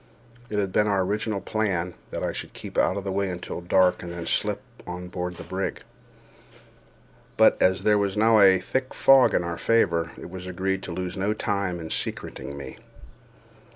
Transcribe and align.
It 0.49 0.57
had 0.57 0.71
been 0.71 0.87
our 0.87 1.03
original 1.03 1.41
plan 1.41 1.93
that 2.09 2.23
I 2.23 2.31
should 2.33 2.53
keep 2.53 2.75
out 2.75 2.97
of 2.97 3.03
the 3.03 3.11
way 3.11 3.29
until 3.29 3.61
dark, 3.61 4.01
and 4.01 4.11
then 4.11 4.25
slip 4.25 4.63
on 4.87 5.09
board 5.09 5.35
the 5.35 5.43
brig; 5.43 5.83
but, 7.37 7.55
as 7.61 7.83
there 7.83 7.99
was 7.99 8.17
now 8.17 8.39
a 8.39 8.57
thick 8.57 8.95
fog 8.95 9.35
in 9.35 9.43
our 9.43 9.59
favor, 9.59 10.09
it 10.19 10.31
was 10.31 10.47
agreed 10.47 10.81
to 10.85 10.91
lose 10.91 11.15
no 11.15 11.33
time 11.33 11.79
in 11.79 11.91
secreting 11.91 12.57
me. 12.57 12.79